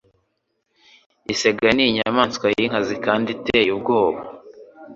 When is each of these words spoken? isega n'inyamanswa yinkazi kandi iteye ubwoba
isega 1.33 1.67
n'inyamanswa 1.75 2.45
yinkazi 2.55 2.95
kandi 3.05 3.27
iteye 3.37 3.69
ubwoba 3.77 4.19